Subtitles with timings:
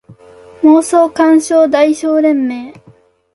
[0.63, 2.73] 妄想感傷代償連盟